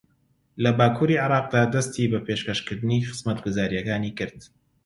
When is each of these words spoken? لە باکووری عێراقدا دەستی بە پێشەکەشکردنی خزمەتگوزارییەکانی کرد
لە 0.63 0.71
باکووری 0.77 1.21
عێراقدا 1.23 1.63
دەستی 1.73 2.09
بە 2.11 2.19
پێشەکەشکردنی 2.27 3.05
خزمەتگوزارییەکانی 3.09 4.15
کرد 4.19 4.39